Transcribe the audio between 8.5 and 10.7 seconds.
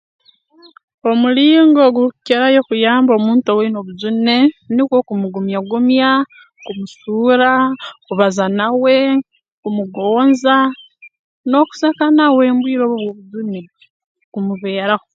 nawe kumugonza